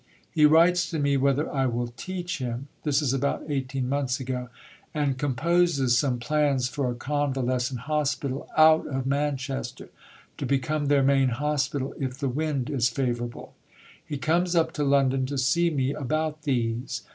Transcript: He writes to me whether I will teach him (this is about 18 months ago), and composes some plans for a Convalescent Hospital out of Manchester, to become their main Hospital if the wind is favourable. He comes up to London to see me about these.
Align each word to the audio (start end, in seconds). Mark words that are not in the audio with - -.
He 0.31 0.47
writes 0.47 0.89
to 0.89 0.97
me 0.97 1.15
whether 1.15 1.47
I 1.53 1.67
will 1.67 1.89
teach 1.89 2.39
him 2.39 2.69
(this 2.81 3.03
is 3.03 3.13
about 3.13 3.43
18 3.47 3.87
months 3.87 4.19
ago), 4.19 4.49
and 4.95 5.15
composes 5.15 5.95
some 5.95 6.17
plans 6.17 6.67
for 6.67 6.89
a 6.89 6.95
Convalescent 6.95 7.81
Hospital 7.81 8.49
out 8.57 8.87
of 8.87 9.05
Manchester, 9.05 9.89
to 10.39 10.45
become 10.47 10.87
their 10.87 11.03
main 11.03 11.29
Hospital 11.29 11.93
if 11.99 12.17
the 12.17 12.29
wind 12.29 12.67
is 12.71 12.89
favourable. 12.89 13.53
He 14.03 14.17
comes 14.17 14.55
up 14.55 14.71
to 14.73 14.83
London 14.83 15.27
to 15.27 15.37
see 15.37 15.69
me 15.69 15.93
about 15.93 16.41
these. 16.41 17.03